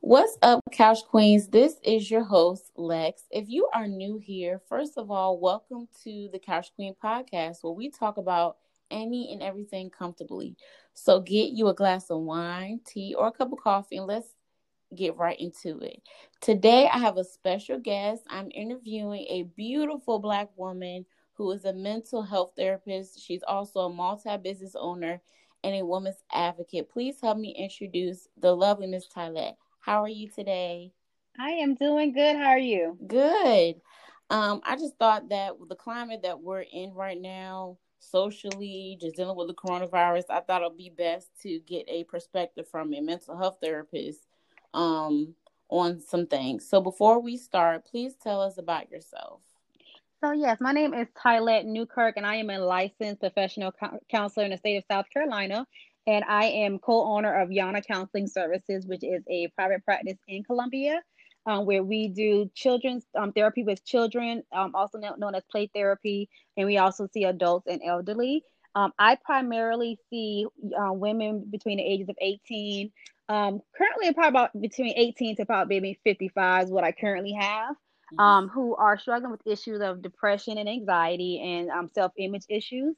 [0.00, 1.48] What's up, Couch Queens?
[1.48, 3.24] This is your host, Lex.
[3.32, 7.72] If you are new here, first of all, welcome to the Couch Queen podcast where
[7.72, 8.58] we talk about
[8.92, 10.56] any and everything comfortably.
[10.94, 14.28] So get you a glass of wine, tea, or a cup of coffee, and let's
[14.94, 16.00] get right into it.
[16.40, 18.22] Today, I have a special guest.
[18.30, 23.20] I'm interviewing a beautiful Black woman who is a mental health therapist.
[23.20, 25.20] She's also a multi business owner
[25.64, 26.88] and a woman's advocate.
[26.88, 29.56] Please help me introduce the lovely Miss Tylette.
[29.80, 30.92] How are you today?
[31.38, 32.36] I am doing good.
[32.36, 32.98] How are you?
[33.06, 33.76] Good.
[34.30, 39.16] Um, I just thought that with the climate that we're in right now, socially, just
[39.16, 43.00] dealing with the coronavirus, I thought it'd be best to get a perspective from a
[43.00, 44.26] mental health therapist
[44.74, 45.34] um,
[45.68, 46.68] on some things.
[46.68, 49.40] So before we start, please tell us about yourself.
[50.22, 54.44] So yes, my name is Tylette Newkirk, and I am a licensed professional co- counselor
[54.44, 55.66] in the state of South Carolina
[56.08, 61.02] and I am co-owner of Yana Counseling Services, which is a private practice in Columbia,
[61.44, 66.30] um, where we do children's um, therapy with children, um, also known as play therapy,
[66.56, 68.42] and we also see adults and elderly.
[68.74, 70.46] Um, I primarily see
[70.80, 72.90] uh, women between the ages of 18.
[73.28, 77.76] Um, currently, probably about between 18 to about maybe 55 is what I currently have.
[78.14, 78.20] Mm-hmm.
[78.20, 82.96] Um, who are struggling with issues of depression and anxiety and self-image issues.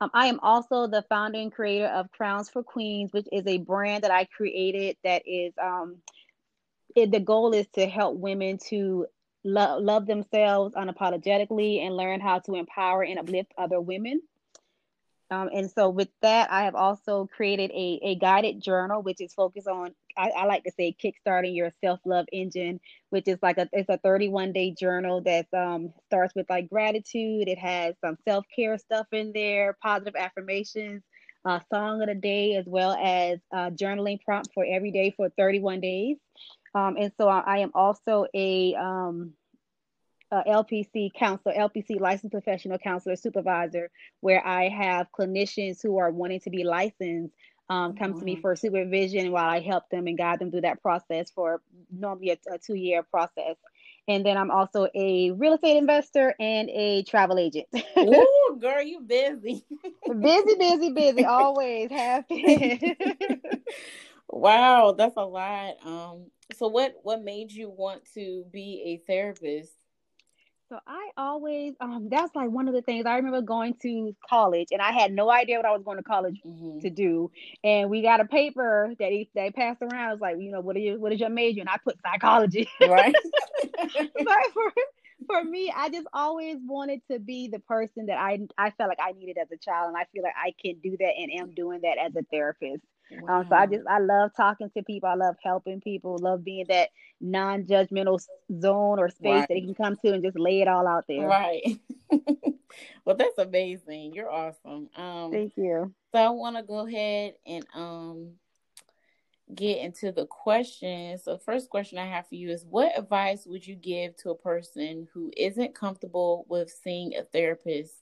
[0.00, 3.58] Um, I am also the founder and creator of Crowns for Queens, which is a
[3.58, 5.96] brand that I created that is um,
[6.94, 9.06] it, the goal is to help women to
[9.44, 14.20] lo- love themselves unapologetically and learn how to empower and uplift other women.
[15.30, 19.34] Um, and so with that, I have also created a, a guided journal, which is
[19.34, 23.68] focused on, I, I like to say, kickstarting your self-love engine, which is like a,
[23.72, 27.48] it's a 31 day journal that um, starts with like gratitude.
[27.48, 31.02] It has some self-care stuff in there, positive affirmations,
[31.44, 35.28] uh, song of the day, as well as uh, journaling prompt for every day for
[35.36, 36.18] 31 days.
[36.74, 39.32] Um, and so I, I am also a, um,
[40.32, 46.40] uh, LPC counselor, LPC licensed professional counselor supervisor, where I have clinicians who are wanting
[46.40, 47.32] to be licensed
[47.68, 48.18] um, come mm-hmm.
[48.20, 48.40] to me mm-hmm.
[48.42, 52.54] for supervision while I help them and guide them through that process for normally a,
[52.54, 53.56] a two year process.
[54.08, 57.66] And then I'm also a real estate investor and a travel agent.
[57.98, 59.64] Ooh, girl, you busy.
[60.20, 61.24] busy, busy, busy.
[61.28, 62.96] Always happy.
[64.28, 65.74] wow, that's a lot.
[65.84, 66.26] Um,
[66.56, 69.72] so what what made you want to be a therapist?
[70.68, 74.68] So I always um that's like one of the things I remember going to college
[74.72, 76.80] and I had no idea what I was going to college mm-hmm.
[76.80, 77.30] to do.
[77.62, 80.14] And we got a paper that he, they passed around.
[80.14, 81.60] It's like, you know, what are you what is your major?
[81.60, 82.68] And I put psychology.
[82.80, 83.14] Right.
[83.74, 84.72] but for
[85.26, 88.98] for me, I just always wanted to be the person that I I felt like
[89.00, 89.88] I needed as a child.
[89.88, 92.82] And I feel like I can do that and am doing that as a therapist.
[93.10, 93.40] Wow.
[93.40, 95.08] Um, so I just I love talking to people.
[95.08, 96.18] I love helping people.
[96.18, 96.90] Love being that
[97.20, 98.20] non-judgmental
[98.60, 99.40] zone or space right.
[99.40, 101.26] that they can come to and just lay it all out there.
[101.26, 101.78] Right.
[103.04, 104.12] well, that's amazing.
[104.12, 104.88] You're awesome.
[104.96, 105.94] Um, Thank you.
[106.12, 108.32] So I want to go ahead and um
[109.54, 111.24] get into the questions.
[111.24, 114.36] So, first question I have for you is what advice would you give to a
[114.36, 117.92] person who isn't comfortable with seeing a therapist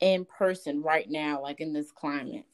[0.00, 2.44] in person right now, like in this climate?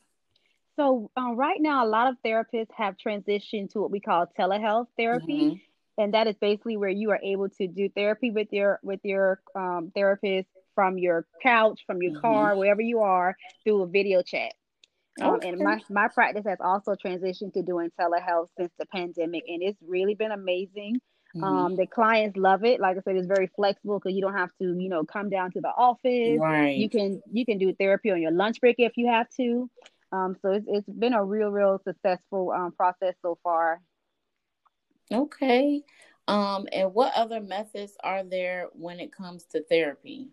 [0.77, 4.89] So uh, right now, a lot of therapists have transitioned to what we call telehealth
[4.97, 6.03] therapy, mm-hmm.
[6.03, 9.41] and that is basically where you are able to do therapy with your with your
[9.55, 12.23] um, therapist from your couch, from your mm-hmm.
[12.23, 14.55] car, wherever you are, through a video chat.
[15.21, 15.51] Um, okay.
[15.51, 19.79] And my, my practice has also transitioned to doing telehealth since the pandemic, and it's
[19.87, 21.01] really been amazing.
[21.37, 21.45] Mm-hmm.
[21.45, 22.81] Um, the clients love it.
[22.81, 25.51] Like I said, it's very flexible because you don't have to, you know, come down
[25.53, 26.39] to the office.
[26.41, 26.77] Right.
[26.77, 29.69] You can you can do therapy on your lunch break if you have to.
[30.13, 33.81] Um, so it's, it's been a real, real successful um, process so far.
[35.13, 35.83] Okay.
[36.29, 40.29] Um, and what other methods are there when it comes to therapy?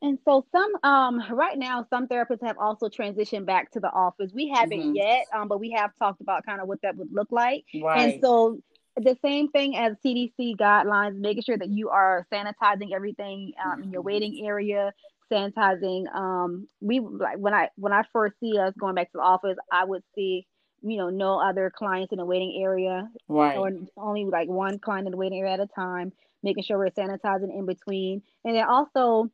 [0.00, 4.30] And so some um right now some therapists have also transitioned back to the office.
[4.32, 4.94] We haven't mm-hmm.
[4.94, 7.64] yet, um, but we have talked about kind of what that would look like.
[7.82, 8.12] Right.
[8.14, 8.60] And so
[8.96, 13.90] the same thing as CDC guidelines, making sure that you are sanitizing everything um, in
[13.90, 14.06] your mm-hmm.
[14.06, 14.92] waiting area,
[15.30, 16.14] sanitizing.
[16.14, 19.56] Um, we like when I when I first see us going back to the office,
[19.72, 20.46] I would see
[20.82, 23.56] you know no other clients in the waiting area, right?
[23.56, 26.12] Or only like one client in the waiting area at a time.
[26.44, 29.28] Making sure we're sanitizing in between, and then also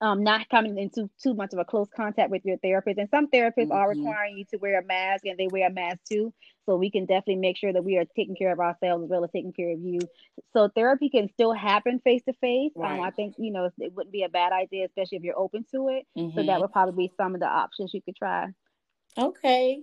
[0.00, 2.98] um, not coming into too much of a close contact with your therapist.
[2.98, 3.72] And some therapists mm-hmm.
[3.72, 6.32] are requiring you to wear a mask and they wear a mask too.
[6.66, 9.24] So we can definitely make sure that we are taking care of ourselves as well
[9.24, 10.00] as taking care of you.
[10.52, 12.72] So therapy can still happen face to face.
[12.80, 15.88] I think, you know, it wouldn't be a bad idea, especially if you're open to
[15.88, 16.06] it.
[16.16, 16.38] Mm-hmm.
[16.38, 16.60] So that mm-hmm.
[16.62, 18.46] would probably be some of the options you could try.
[19.18, 19.82] Okay.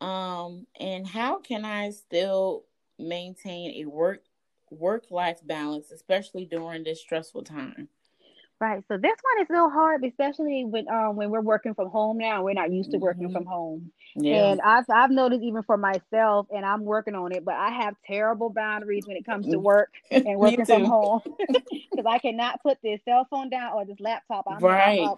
[0.00, 2.64] Um, and how can I still
[2.98, 4.22] maintain a work
[4.70, 7.88] work life balance, especially during this stressful time?
[8.60, 8.82] Right.
[8.88, 12.44] So this one is so hard, especially when um when we're working from home now.
[12.44, 13.32] We're not used to working mm-hmm.
[13.32, 13.90] from home.
[14.14, 14.52] Yeah.
[14.52, 17.94] And I've I've noticed even for myself, and I'm working on it, but I have
[18.06, 21.22] terrible boundaries when it comes to work and working from home.
[21.90, 24.46] Because I cannot put this cell phone down or this laptop.
[24.48, 25.00] I'm, right.
[25.00, 25.14] I'm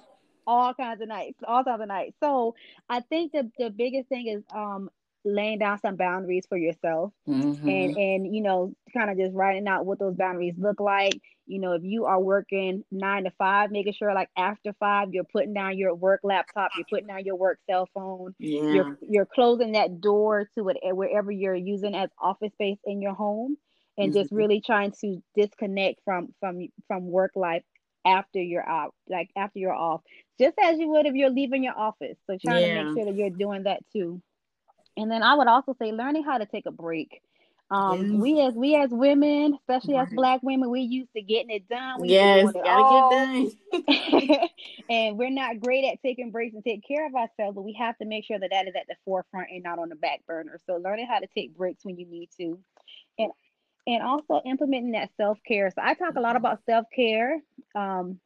[0.46, 2.16] all kinds of nights, all kinds of nights.
[2.22, 2.54] So
[2.88, 4.90] I think the the biggest thing is um
[5.24, 7.68] laying down some boundaries for yourself mm-hmm.
[7.68, 11.58] and and you know kind of just writing out what those boundaries look like you
[11.60, 15.54] know if you are working nine to five making sure like after five you're putting
[15.54, 18.62] down your work laptop you're putting down your work cell phone yeah.
[18.62, 23.14] you're you're closing that door to it wherever you're using as office space in your
[23.14, 23.56] home
[23.98, 24.20] and mm-hmm.
[24.20, 27.62] just really trying to disconnect from from from work life
[28.04, 30.00] after you're out like after you're off
[30.38, 32.74] just as you would if you're leaving your office so trying yeah.
[32.78, 34.20] to make sure that you're doing that too
[34.96, 37.20] and then I would also say learning how to take a break.
[37.68, 38.20] Um, yes.
[38.20, 40.06] we as we as women, especially right.
[40.06, 42.00] as black women, we used to getting it done.
[42.00, 43.10] We yes, gotta all.
[43.10, 44.48] get done.
[44.90, 47.98] and we're not great at taking breaks and take care of ourselves, but we have
[47.98, 50.60] to make sure that that is at the forefront and not on the back burner.
[50.66, 52.58] So learning how to take breaks when you need to,
[53.18, 53.32] and
[53.88, 55.70] and also implementing that self care.
[55.70, 57.40] So I talk a lot about self care.
[57.74, 58.20] Um,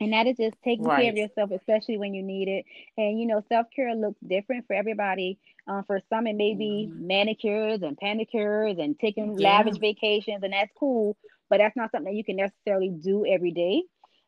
[0.00, 1.02] and that is just taking right.
[1.02, 2.64] care of yourself, especially when you need it.
[2.96, 5.38] And you know, self care looks different for everybody.
[5.68, 7.06] Uh, for some, it may be mm-hmm.
[7.06, 9.58] manicures and pedicures and taking yeah.
[9.58, 11.16] lavish vacations, and that's cool.
[11.50, 13.82] But that's not something that you can necessarily do every day.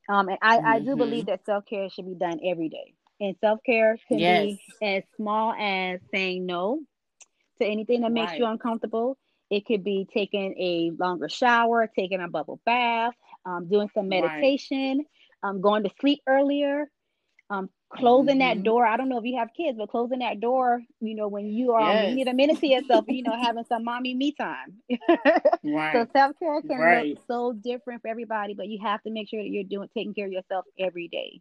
[0.08, 0.66] Um, and I, mm-hmm.
[0.66, 1.30] I do believe mm-hmm.
[1.30, 2.94] that self care should be done every day.
[3.20, 4.44] And self care can yes.
[4.44, 6.80] be as small as saying no
[7.58, 8.38] to anything that makes right.
[8.38, 9.16] you uncomfortable.
[9.50, 13.14] It could be taking a longer shower, taking a bubble bath,
[13.44, 14.98] um, doing some meditation.
[14.98, 15.06] Right
[15.42, 16.90] um, going to sleep earlier,
[17.48, 18.58] um, closing mm-hmm.
[18.58, 18.86] that door.
[18.86, 21.72] I don't know if you have kids, but closing that door, you know, when you
[21.72, 22.10] are yes.
[22.10, 24.76] you need a minute to yourself, you know, having some mommy me time.
[25.64, 25.92] right.
[25.92, 27.08] So self care can right.
[27.10, 30.14] look so different for everybody, but you have to make sure that you're doing taking
[30.14, 31.40] care of yourself every day.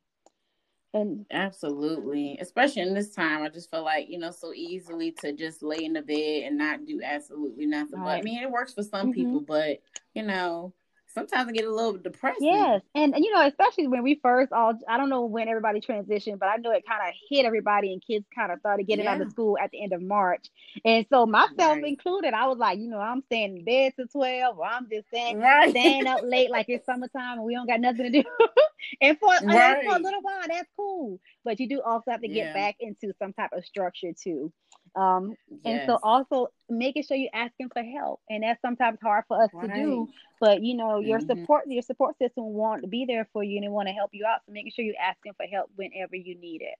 [0.91, 5.33] And absolutely, especially in this time, I just feel like you know so easily to
[5.33, 7.99] just lay in the bed and not do absolutely nothing.
[7.99, 8.05] Right.
[8.05, 9.11] But I mean, it works for some mm-hmm.
[9.11, 9.81] people, but
[10.15, 10.73] you know,
[11.19, 12.39] sometimes I get a little depressed.
[12.41, 16.39] Yes, and you know, especially when we first all I don't know when everybody transitioned,
[16.39, 19.13] but I know it kind of hit everybody, and kids kind of started getting yeah.
[19.13, 20.47] out of school at the end of March,
[20.85, 21.85] and so myself right.
[21.85, 25.07] included, I was like, you know, I'm staying in bed to twelve, or I'm just
[25.07, 25.69] staying right.
[25.69, 28.23] staying up late like it's summertime and we don't got nothing to do.
[29.01, 29.85] and for, right.
[29.85, 32.53] for a little while, that's cool, but you do also have to get yeah.
[32.53, 34.51] back into some type of structure too.
[34.95, 35.59] Um, yes.
[35.65, 39.49] and so also making sure you're asking for help, and that's sometimes hard for us
[39.53, 39.67] right.
[39.67, 40.07] to do.
[40.39, 41.41] But you know, your mm-hmm.
[41.41, 44.11] support, your support system want to be there for you and they want to help
[44.13, 44.41] you out.
[44.45, 46.75] So making sure you're asking for help whenever you need it.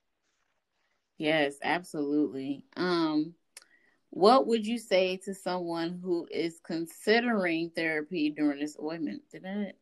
[1.17, 2.63] Yes, absolutely.
[2.77, 3.33] Um,
[4.11, 8.75] what would you say to someone who is considering therapy during this?
[8.79, 9.73] Wait did I?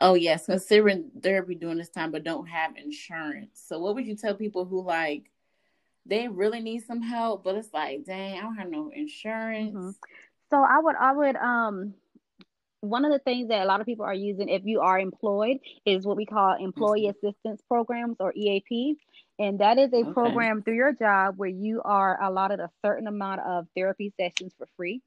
[0.00, 3.62] Oh yes, considering therapy during this time, but don't have insurance.
[3.66, 5.30] So, what would you tell people who like
[6.08, 9.74] they really need some help, but it's like, dang, I don't have no insurance.
[9.74, 9.90] Mm-hmm.
[10.50, 11.94] So I would, I would, um,
[12.80, 15.58] one of the things that a lot of people are using if you are employed
[15.84, 17.26] is what we call employee mm-hmm.
[17.26, 18.96] assistance programs or EAP.
[19.38, 20.12] And that is a okay.
[20.12, 24.66] program through your job where you are allotted a certain amount of therapy sessions for
[24.76, 25.02] free.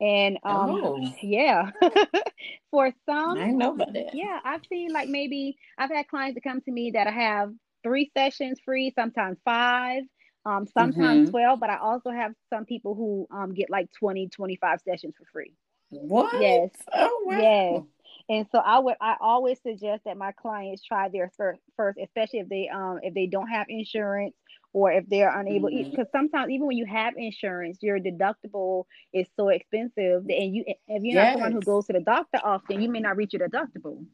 [0.00, 1.12] And um, oh.
[1.22, 1.70] yeah,
[2.70, 4.14] for some, I know about that.
[4.14, 7.52] Yeah, I've seen like maybe I've had clients that come to me that I have
[7.82, 10.04] three sessions free, sometimes five
[10.44, 11.30] um, sometimes mm-hmm.
[11.30, 15.24] 12, but I also have some people who um, get like 20, 25 sessions for
[15.32, 15.52] free.
[15.90, 16.40] What?
[16.40, 16.70] Yes.
[16.94, 17.38] Oh, wow.
[17.38, 17.82] Yes.
[18.28, 22.48] And so I would I always suggest that my clients try their first, especially if
[22.48, 24.34] they um if they don't have insurance
[24.72, 26.02] or if they're unable because mm-hmm.
[26.16, 31.14] sometimes even when you have insurance your deductible is so expensive and you if you're
[31.14, 31.34] yes.
[31.36, 34.04] not someone who goes to the doctor often you may not reach your deductible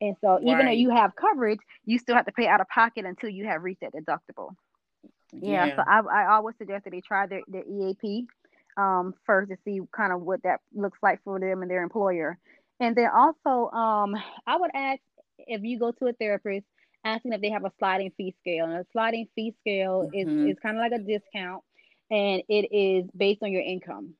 [0.00, 0.64] and so even right.
[0.66, 3.62] though you have coverage you still have to pay out of pocket until you have
[3.62, 4.50] reached that deductible
[5.32, 5.76] yeah, yeah.
[5.76, 8.26] so I, I always suggest that they try their, their EAP
[8.76, 12.38] um, first to see kind of what that looks like for them and their employer.
[12.80, 15.00] And then also, um, I would ask
[15.38, 16.66] if you go to a therapist,
[17.04, 18.64] asking if they have a sliding fee scale.
[18.64, 20.48] And a sliding fee scale mm-hmm.
[20.48, 21.62] is, is kind of like a discount,
[22.10, 24.14] and it is based on your income.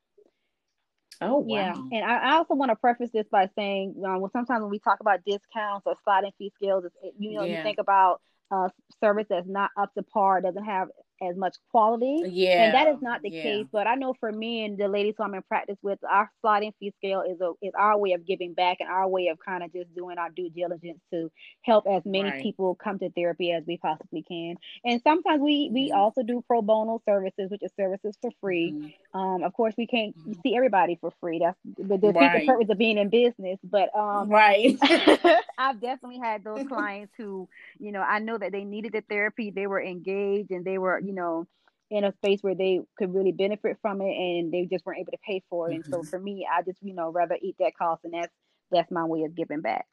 [1.21, 1.45] Oh, wow.
[1.55, 1.73] Yeah.
[1.73, 4.79] And I, I also want to preface this by saying, um, well, sometimes when we
[4.79, 6.85] talk about discounts or sliding fee scales,
[7.17, 7.57] you know, yeah.
[7.57, 8.69] you think about uh,
[9.03, 10.89] service that's not up to par, doesn't have
[11.29, 12.23] as much quality.
[12.27, 12.63] Yeah.
[12.63, 13.41] And that is not the yeah.
[13.43, 13.65] case.
[13.71, 16.73] But I know for me and the ladies who I'm in practice with, our sliding
[16.79, 19.63] fee scale is a is our way of giving back and our way of kind
[19.63, 21.31] of just doing our due diligence to
[21.63, 22.43] help as many Right.
[22.43, 24.55] people come to therapy as we possibly can.
[24.85, 25.97] And sometimes we we Mhm.
[25.97, 28.71] also do pro bono services, which is services for free.
[28.73, 28.93] Mhm.
[29.19, 30.41] Um, of course, we can't Mhm.
[30.41, 31.39] see everybody for free.
[31.39, 32.45] That's the, the Right.
[32.47, 33.59] purpose of being in business.
[33.63, 34.77] But um, Right.
[35.57, 37.47] I've definitely had those clients who,
[37.79, 40.99] you know, I know that they needed the therapy, they were engaged, and they were,
[40.99, 41.47] you know,
[41.91, 45.11] in a space where they could really benefit from it, and they just weren't able
[45.13, 45.75] to pay for it.
[45.75, 46.09] And so Mhm.
[46.09, 48.33] for me, I just, you know, rather eat that cost, and that's
[48.71, 49.87] that's my way of giving back.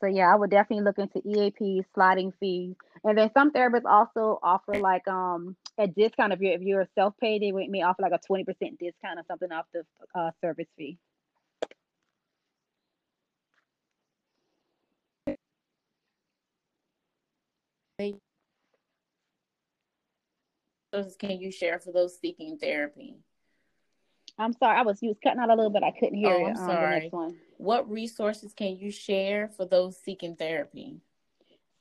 [0.00, 4.38] So yeah, I would definitely look into EAP, sliding fees, and then some therapists also
[4.42, 8.12] offer like um a discount if you're if you're self paid, they may offer like
[8.12, 10.98] a twenty percent discount or something off the uh, service fee.
[20.94, 23.16] Resources can you share for those seeking therapy?
[24.38, 25.82] I'm sorry, I was you was cutting out a little bit.
[25.82, 26.46] I couldn't hear Oh, you.
[26.46, 27.10] I'm um, The sorry.
[27.58, 31.00] What resources can you share for those seeking therapy?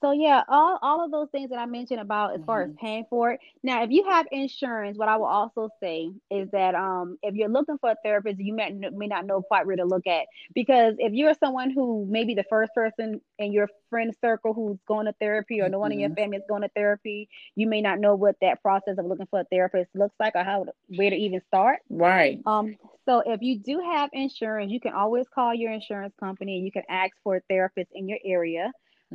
[0.04, 2.78] So yeah, all all of those things that I mentioned about as far as Mhm.
[2.80, 3.40] paying for it.
[3.64, 7.50] Now, if you have insurance, what I will also say is that um if you're
[7.50, 10.96] looking for a therapist, you may may not know quite where to look at because
[11.00, 15.14] if you're someone who maybe the first person in your friend circle who's going to
[15.22, 16.18] therapy or no one in your Mhm.
[16.18, 19.40] family is going to therapy, you may not know what that process of looking for
[19.40, 21.80] a therapist looks like or how where to even start.
[21.90, 22.40] Right.
[22.46, 26.66] Um, so if you do have insurance, you can always call your insurance company and
[26.66, 28.72] you can ask for a therapist in your area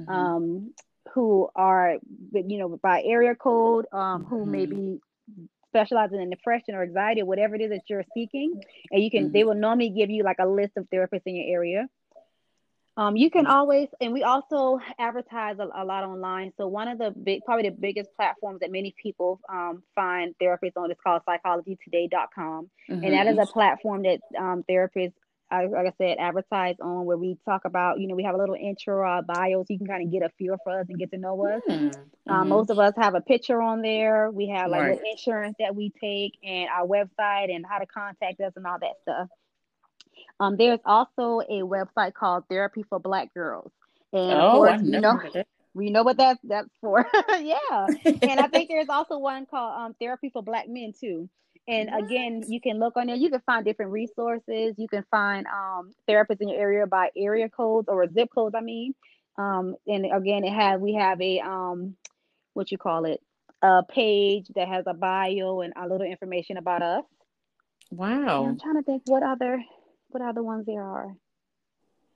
[0.06, 0.14] Mhm.
[0.14, 0.74] um,
[1.14, 1.96] who are,
[2.32, 4.70] you know, by area code, um, who may Mhm.
[4.70, 5.00] be
[5.68, 8.60] specializing in depression or anxiety or whatever it is that you're seeking.
[8.90, 9.46] And you can, they Mhm.
[9.46, 11.88] will normally give you like a list of therapists in your area.
[12.96, 13.50] Um, you can Mhm.
[13.50, 16.52] always, and we also advertise a, a lot online.
[16.56, 20.76] So one of the big, probably the biggest platforms that many people um, find therapists
[20.76, 22.70] on is called psychologytoday.com.
[23.04, 25.12] And that is a platform that um, therapists,
[25.50, 28.38] I, like I said, advertise on where we talk about, you know, we have a
[28.38, 30.98] little intro, uh, bio, so you can kind of get a feel for us and
[30.98, 31.62] get to know us.
[31.68, 31.90] Mhm.
[32.28, 32.48] Um, Mhm.
[32.48, 34.30] most of us have a picture on there.
[34.30, 34.96] We have like Right.
[34.96, 38.78] what insurance that we take and our website and how to contact us and all
[38.78, 39.28] that stuff.
[40.40, 43.72] Um, there's also a website called Therapy for Black Girls.
[44.12, 45.18] And Oh, course, you know,
[45.74, 47.06] we know what that's that's for.
[47.40, 47.88] yeah.
[48.22, 51.28] And I think there's also one called um, Therapy for Black Men too.
[51.68, 53.16] And again, you can look on there.
[53.16, 54.74] You can find different resources.
[54.78, 58.54] You can find um, therapists in your area by area codes or zip codes.
[58.56, 58.94] I mean,
[59.36, 61.94] um, and again, it has we have a um,
[62.54, 63.20] what you call it,
[63.62, 67.04] a page that has a bio and a little information about us.
[67.90, 68.46] And Wow.
[68.46, 69.62] I'm trying to think what other
[70.08, 71.14] what other ones there are.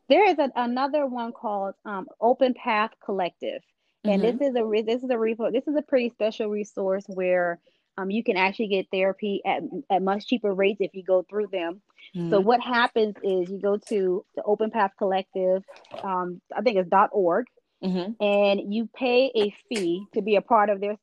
[0.09, 3.63] There is a, another one called um, Open Path Collective,
[4.05, 4.39] and Mhm.
[4.39, 7.61] this is a this is a repo this is a pretty special resource where
[7.99, 11.49] um, you can actually get therapy at at much cheaper rates if you go through
[11.53, 11.83] them.
[12.31, 12.47] So Mhm.
[12.47, 15.63] what happens is you go to the Open Path Collective,
[16.03, 17.47] um, I think it's dot .org,
[17.83, 18.17] Mhm.
[18.21, 20.97] and you pay a fee to be a part of their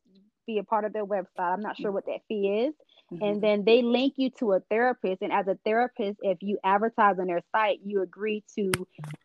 [0.47, 1.25] be a part of their website.
[1.53, 2.73] I'm not sure what that fee is.
[3.11, 3.21] Mhm.
[3.21, 5.21] And then they link you to a therapist.
[5.21, 8.71] And as a therapist, if you advertise on their site, you agree to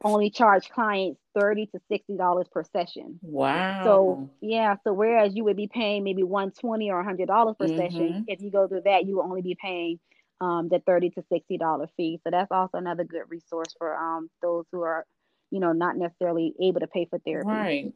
[0.02, 3.18] only charge clients thirty to sixty dollars per session.
[3.22, 3.84] Wow.
[3.84, 7.66] So yeah, so whereas you would be paying maybe one twenty or hundred dollars per
[7.68, 8.24] session, Mhm.
[8.28, 9.98] if you go through that, you will only be paying
[10.40, 12.20] um, the thirty to sixty dollar fee.
[12.24, 15.06] So that's also another good resource for um, those who are,
[15.50, 17.48] you know, not necessarily able to pay for therapy.
[17.48, 17.92] Right.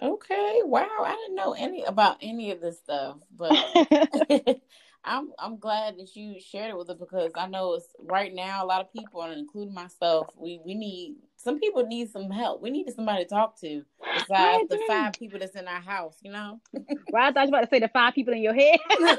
[0.00, 0.60] Okay.
[0.64, 0.88] Wow.
[1.04, 3.52] I didn't know any about any of this stuff, but
[5.04, 8.64] I'm I'm glad that you shared it with us because I know it's right now
[8.64, 12.60] a lot of people, and including myself, we we need some people need some help.
[12.60, 16.16] We need somebody to talk to besides the five people that's in our house.
[16.22, 16.60] You know.
[17.10, 18.78] Well, I thought you were about to say the five people in your head.
[18.98, 19.18] and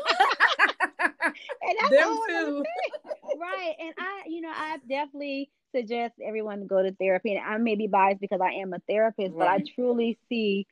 [1.80, 2.64] that's Them too.
[3.40, 3.74] right.
[3.80, 7.34] And I, you know, I definitely suggest everyone to go to therapy.
[7.34, 10.68] And I may be biased because I am a therapist, but I truly see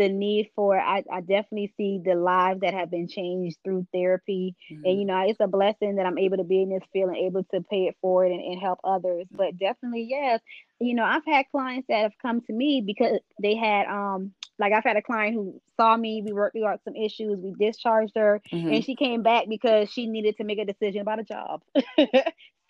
[0.00, 0.78] the need for.
[0.80, 4.56] I, I definitely see the lives that have been changed through therapy.
[4.84, 7.18] And you know, it's a blessing that I'm able to be in this field and
[7.18, 9.26] able to pay it forward and, and help others.
[9.36, 10.40] But definitely, yes,
[10.80, 14.72] you know, I've had clients that have come to me because they had um like
[14.72, 18.42] I've had a client who saw me, we worked through some issues, we discharged her,
[18.52, 18.68] Mhm.
[18.74, 21.62] and she came back because she needed to make a decision about a job.
[21.98, 22.24] as,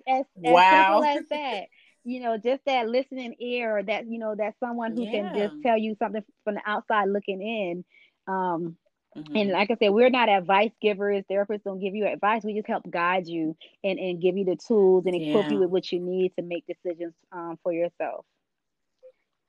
[0.07, 0.63] as Wow.
[0.71, 1.65] simple as that.
[2.05, 5.77] You know, just that listening ear, that you know, that someone who can just tell
[5.77, 7.85] you something from the outside looking in.
[8.27, 8.77] Um,
[9.17, 9.37] Mhm.
[9.37, 11.25] and like I said, we're not advice givers.
[11.31, 12.43] Therapists don't give you advice.
[12.45, 15.53] We just help guide you and, and give you the tools and equip Yeah.
[15.53, 18.25] you with what you need to make decisions um, for yourself.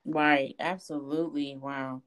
[0.05, 0.55] Right.
[0.60, 1.55] Absolutely.
[1.55, 2.03] Wow.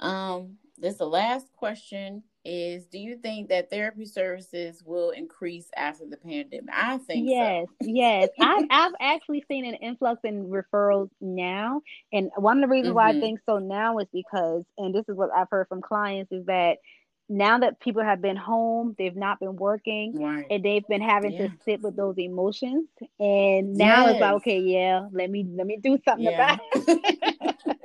[0.00, 2.24] Um, this is the last question.
[2.44, 6.70] Is do you think that therapy services will increase after the pandemic?
[6.72, 7.88] I think yes, so.
[7.88, 8.28] yes.
[8.40, 12.96] I've I've actually seen an influx in referrals now, and one of the reasons mm-hmm.
[12.96, 13.20] why I mm-hmm.
[13.20, 16.78] think so now is because, and this is what I've heard from clients, is that
[17.28, 20.46] now that people have been home, they've not been working, right.
[20.50, 21.48] and they've been having yeah.
[21.48, 22.88] to sit with those emotions.
[23.20, 24.12] And now yes.
[24.12, 26.54] it's like, okay, yeah, let me let me do something yeah.
[26.54, 27.66] about it.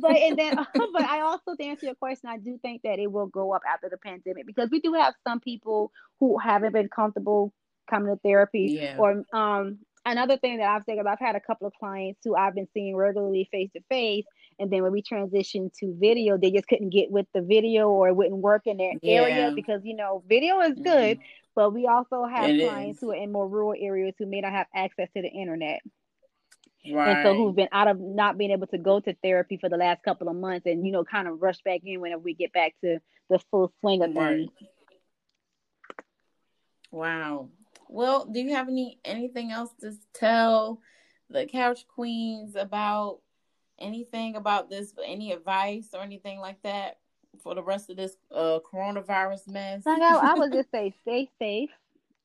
[0.00, 3.10] but and then, but I also to answer your question, I do think that it
[3.10, 6.88] will go up after the pandemic because we do have some people who haven't been
[6.88, 7.52] comfortable
[7.88, 8.96] coming to therapy, yeah.
[8.98, 12.34] or um, another thing that I've said, is I've had a couple of clients who
[12.34, 14.24] I've been seeing regularly face to face,
[14.58, 18.08] and then when we transitioned to video, they just couldn't get with the video or
[18.08, 19.22] it wouldn't work in their yeah.
[19.22, 21.22] area because you know video is good, mm-hmm.
[21.54, 23.00] but we also have it clients is.
[23.00, 25.80] who are in more rural areas who may not have access to the internet.
[26.90, 27.16] Right.
[27.16, 29.76] And so who've been out of not being able to go to therapy for the
[29.76, 32.52] last couple of months and you know kind of rush back in whenever we get
[32.52, 32.98] back to
[33.30, 34.50] the full swing of things.
[36.90, 37.48] Wow.
[37.88, 40.80] Well, do you have any anything else to tell
[41.30, 43.20] the couch queens about
[43.78, 44.92] anything about this?
[45.04, 46.98] Any advice or anything like that
[47.42, 49.82] for the rest of this uh, coronavirus mess?
[49.86, 50.20] I, know.
[50.22, 51.70] I would just say stay safe.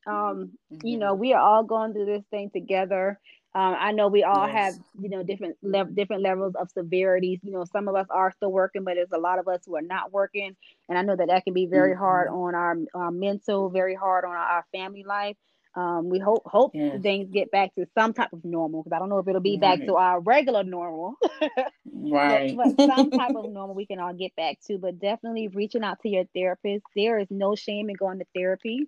[0.06, 0.88] Um, mm-hmm.
[0.88, 3.20] you know, we are all going through this thing together.
[3.56, 4.56] Um, I know we all yes.
[4.56, 7.40] have, you know, different le- different levels of severities.
[7.42, 9.76] You know, some of us are still working, but there's a lot of us who
[9.76, 10.56] are not working,
[10.88, 12.00] and I know that that can be very mm-hmm.
[12.00, 15.36] hard on our, our mental, very hard on our, our family life.
[15.76, 19.10] Um, we hope hope things get back to some type of normal because I don't
[19.10, 19.80] know if it'll be right.
[19.80, 21.16] back to our regular normal,
[21.86, 22.56] right?
[22.56, 24.78] But, but some type of normal we can all get back to.
[24.78, 26.84] But definitely reaching out to your therapist.
[26.96, 28.88] There is no shame in going to therapy.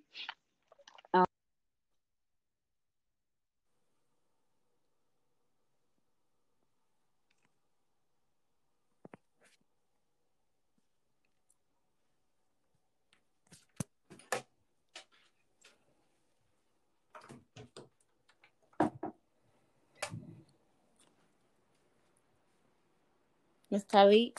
[23.72, 24.36] Miss Talik?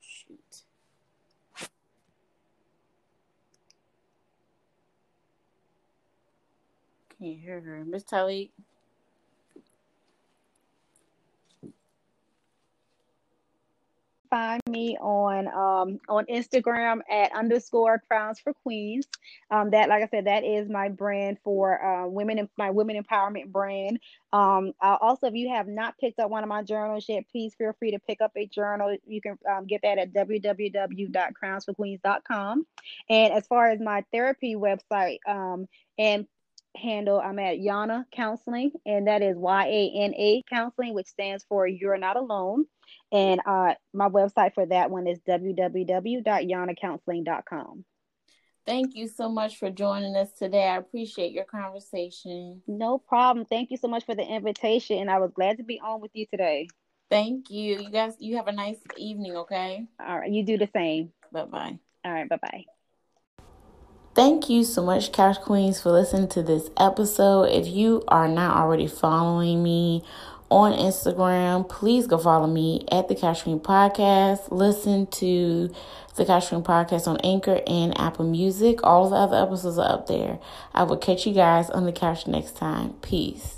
[0.00, 0.62] Shoot.
[7.18, 7.84] Can't hear her.
[7.84, 8.50] Miss Talik?
[14.36, 19.08] Find me on um, on Instagram at underscore crowns for queens.
[19.50, 23.02] Um, that, like I said, that is my brand for uh, women and my women
[23.02, 23.98] empowerment brand.
[24.34, 27.54] Um, uh, also, if you have not picked up one of my journals yet, please
[27.56, 28.94] feel free to pick up a journal.
[29.06, 32.66] You can um, get that at www.crownsforqueens.com.
[33.08, 35.66] And as far as my therapy website um,
[35.98, 36.26] and
[36.76, 41.44] handle, I'm at Yana Counseling, and that is Y A N A Counseling, which stands
[41.48, 42.64] for You're Not Alone.
[43.12, 47.84] And uh, my website for that one is www.yanacounseling.com.
[48.66, 50.66] Thank you so much for joining us today.
[50.66, 52.62] I appreciate your conversation.
[52.66, 53.46] No problem.
[53.46, 54.98] Thank you so much for the invitation.
[54.98, 56.66] And I was glad to be on with you today.
[57.08, 57.78] Thank you.
[57.78, 59.86] You guys, you have a nice evening, okay?
[60.04, 60.30] All right.
[60.30, 61.12] You do the same.
[61.32, 61.78] Bye bye.
[62.04, 62.28] All right.
[62.28, 62.64] Bye bye.
[64.16, 67.50] Thank you so much, Couch Queens, for listening to this episode.
[67.50, 70.02] If you are not already following me
[70.50, 71.68] on Instagram.
[71.68, 74.50] Please go follow me at the Couch Queen Podcast.
[74.50, 75.70] Listen to
[76.14, 78.80] the Couch Queen Podcast on Anchor and Apple Music.
[78.82, 80.38] All of the other episodes are up there.
[80.72, 82.94] I will catch you guys on the couch next time.
[83.02, 83.55] Peace.